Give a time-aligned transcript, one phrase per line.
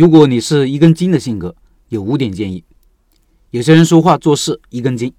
[0.00, 1.54] 如果你是一根筋的性格，
[1.90, 2.64] 有五点建议。
[3.50, 5.12] 有些人说话做事一根筋，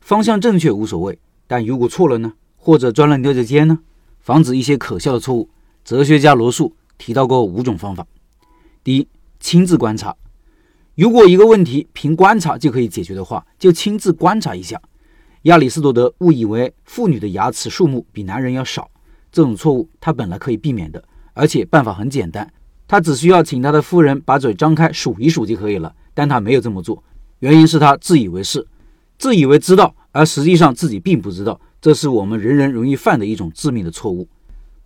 [0.00, 2.32] 方向正确无所谓，但如果错了呢？
[2.56, 3.78] 或者钻了牛角尖呢？
[4.18, 5.48] 防止一些可笑的错误，
[5.84, 8.04] 哲学家罗素提到过五种方法。
[8.82, 9.06] 第一，
[9.38, 10.16] 亲自观察。
[10.96, 14.82] 如果一个问题凭观察就可以解决的话，就亲自观察一下。
[15.42, 18.90] 亚里士多德误以为妇女的牙齿数目比男人要少，
[19.30, 21.04] 这种错误他本来可以避免的，
[21.34, 22.52] 而且办法很简单。
[22.86, 27.02] 他只需要请他的夫人把嘴张开数一数就可以了，但他没有这么做，
[27.40, 28.66] 原因是他自以为是，
[29.18, 31.60] 自以为知道，而实际上自己并不知道。
[31.80, 34.26] 这是我们人人容易犯的一种致命的错误。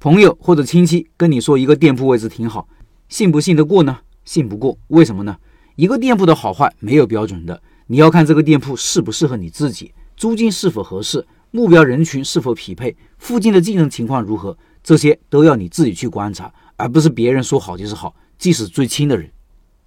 [0.00, 2.68] 朋友或者亲戚跟你说一个店铺位置挺好，
[3.08, 3.98] 信不信得过呢？
[4.24, 5.36] 信不过，为什么呢？
[5.76, 16.52] 一个店铺的好坏没有标准的，你要看这个店铺适不适合你自己，租金是否合适，目标人群是否匹配，附近的竞争情况如何，这些都要你自己去观察。
[16.78, 19.30] 而不是别人说好就是好，即使最亲的人。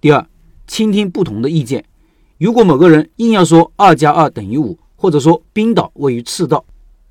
[0.00, 0.24] 第二，
[0.68, 1.84] 倾听不同的意见。
[2.38, 6.64] 如果某个人硬要说二加二等于五，或者说冰岛位于赤道，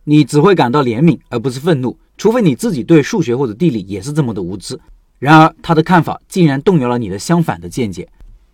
[0.05, 4.79] 你只会感到怜悯而不是愤怒，除非你自己对数学或者地理也是这么的无知。
[5.19, 8.07] 然而他的看法竟然动摇了你的相反的见解。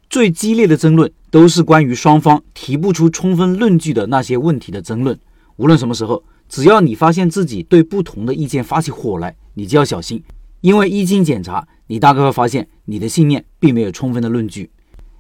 [0.09, 5.19] 最激烈的争论都是关于双方提不出充分论据的那些问题的争论。
[5.58, 10.23] 无论什么时候，只要你发现自己对不同的意见发起火来，你就要小心。
[10.61, 14.72] 因为一经检查，你大概会发现你的信念并没有充分的论据。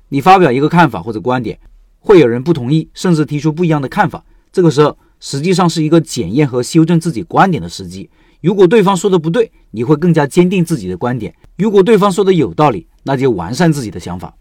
[0.09, 1.59] 你发表一个看法或者观点，
[1.99, 4.23] 会有人不同意，甚至提出不一样的看法。
[4.51, 8.09] 这个时候，实际上是一个检验和修正自己观点的时机。
[8.41, 14.33] 如果对方说的不对，你会更加坚定自己的观点；如果对方说的有道理，那就完善自己的想法。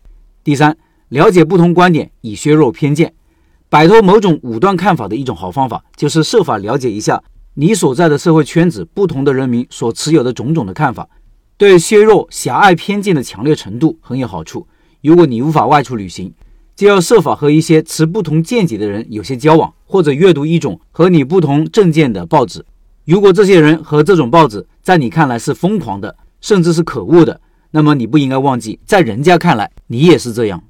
[0.44, 0.76] 第三，
[1.08, 3.12] 了解不同观点以削弱偏见，
[3.68, 7.22] 摆脱某种武断看法的一种好方法，就是设法了解一下。
[7.58, 11.08] 你所在的社会圈子，不同的人民所持有的种种的看法，
[11.56, 14.66] 对削弱狭隘偏见的强烈程度很有好处。
[15.00, 16.34] 如果你无法外出旅行，
[16.74, 22.62] 就要设法和一些持不同见解的人有些交往，或者阅读一种和你不同政见的报纸。
[23.06, 27.40] 如果这些人和这种报纸在你看来是疯狂的，甚至是可恶的，
[27.70, 30.62] 那么你不应该忘记，在人家看来你也是这样。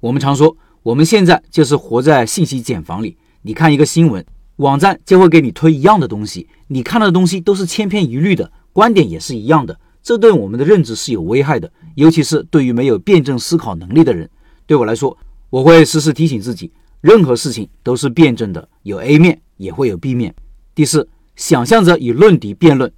[0.00, 3.16] 我们常说，我们现在就是活在信息茧房里。
[3.40, 4.22] 你看一个新闻。
[4.56, 14.30] 网站就会给你推一样的东西，你看到的东西都是千篇一律的，观点也是一样的，这对我们的认知是有危害的，尤其是对于没有辩证思考能力的人。
[14.66, 15.16] 对我来说，
[15.50, 20.34] 我会时时提醒自己，任何事情都是辩证的，有 A 面也会有 B 面。
[20.74, 22.92] 第四，想象着与论敌辩论。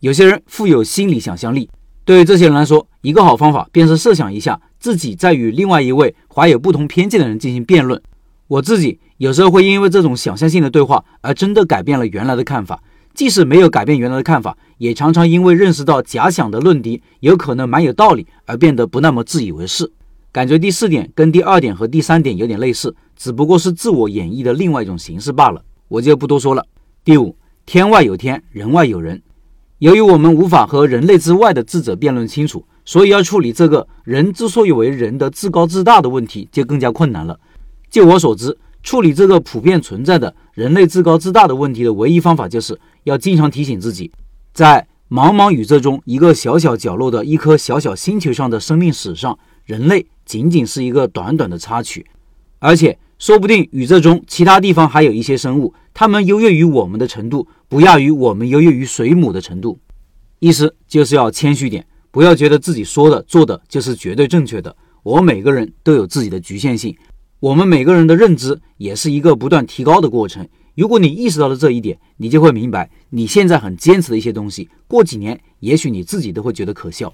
[0.00, 1.70] 有些人富有心理想象力，
[2.04, 8.00] 对于这些人来说，一个好方法便是设想一下自己在与另外一位怀有不同偏见的人进行辩论。
[8.48, 8.98] 我自己。
[9.18, 12.82] 有时候会因为这种想象性的对话而真的改变了原来的看法，
[13.14, 19.90] 即使没有改变原来的看法，也常常因为认识到假想的论敌有可能蛮有道理而变得不那么自以为是。
[20.30, 26.62] 感觉第四点跟第二点和第三点有点类似，只不过是自我演绎的另外一种形式罢了，我就不多说了。
[27.02, 29.22] 第五，天外有天，人外有人。
[29.78, 37.40] 由于我们无法和人类之外的智者辩论清楚，所以要处理这个人之所以为人的自高自大的问题就更加困难了。
[37.96, 38.54] 就我所知。
[38.82, 44.12] 处理这个普遍存在的人类自高自大的问题的唯一方法，就是要经常提醒自己，
[44.52, 52.04] 在茫茫宇宙中一个小小角落的一颗小小星球上的生命史上，人类仅仅是一个短短的插曲，
[52.58, 59.78] 而且说不定宇宙中其他地方还有一些生物，它们优越于我们的程度，不亚于我们优越于水母的程度。
[60.40, 64.76] 意思就是要谦虚点，不要觉得自己说的做的就是绝对正确的。
[65.02, 66.94] 我每个人都有自己的局限性。
[67.38, 70.48] 我们每个人的认知也是一个不断提高的过程。
[70.74, 77.12] 如果你意识到了这一点，你就会明白，你现在很坚持的一些东西，过几年也许你自己都会觉得可笑。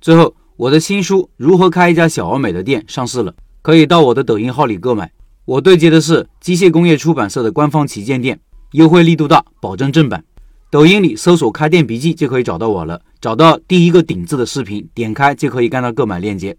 [0.00, 5.12] 最后，我的新书《如何开一家小而美的店》上市了，可以到我的抖音号里购买。
[5.44, 8.40] 我对接的是机械工业出版社的官方旗舰店，
[8.72, 10.24] 优惠力度大，保证正版。
[10.70, 16.56] 抖音里搜索“开店笔记”就可以找到我了，找到第一个顶字的视频，点开就可以看到购买链接。